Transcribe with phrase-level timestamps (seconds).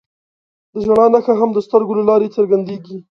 [0.73, 2.97] د ژړا نښه هم د سترګو له لارې څرګندېږي